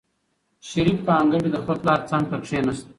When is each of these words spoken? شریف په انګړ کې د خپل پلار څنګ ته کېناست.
شریف 0.67 0.97
په 1.05 1.11
انګړ 1.21 1.39
کې 1.43 1.49
د 1.53 1.57
خپل 1.63 1.77
پلار 1.83 1.99
څنګ 2.09 2.23
ته 2.31 2.37
کېناست. 2.47 2.85